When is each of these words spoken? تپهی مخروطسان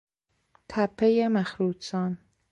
تپهی 0.69 1.27
مخروطسان 1.27 2.17